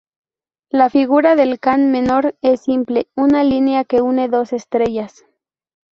La 0.71 0.89
figura 0.89 1.35
del 1.35 1.59
Can 1.59 1.91
menor 1.91 2.35
es 2.41 2.63
simple: 2.63 3.07
una 3.15 3.43
línea 3.43 3.83
que 3.85 4.01
une 4.01 4.29
dos 4.29 4.51
estrellas. 4.51 5.23